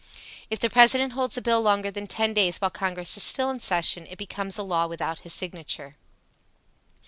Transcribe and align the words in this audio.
If 0.49 0.59
the 0.59 0.67
President 0.71 1.13
holds 1.13 1.37
a 1.37 1.43
bill 1.43 1.61
longer 1.61 1.91
than 1.91 2.07
ten 2.07 2.33
days 2.33 2.57
while 2.57 2.71
Congress 2.71 3.15
is 3.17 3.21
still 3.21 3.51
in 3.51 3.59
session, 3.59 4.07
it 4.09 4.17
becomes 4.17 4.57
a 4.57 4.63
law 4.63 4.87
without 4.87 5.19
his 5.19 5.31
signature. 5.35 5.95